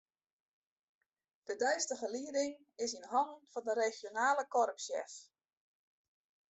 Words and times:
De 1.45 1.53
deistige 1.63 2.07
lieding 2.15 2.55
is 2.85 2.91
yn 2.99 3.09
hannen 3.13 3.45
fan 3.51 3.65
de 3.67 3.73
regionale 3.85 4.43
korpssjef. 4.53 5.13